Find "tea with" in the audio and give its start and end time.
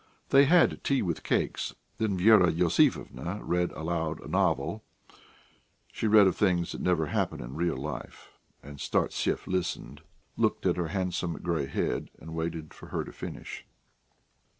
0.83-1.21